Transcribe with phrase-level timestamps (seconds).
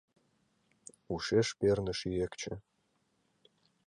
[1.13, 2.53] Ушеш перныш Ӱэкче